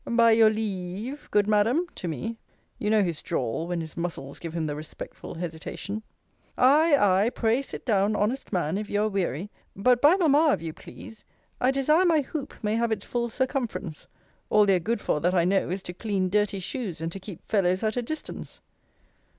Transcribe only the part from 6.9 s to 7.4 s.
ay,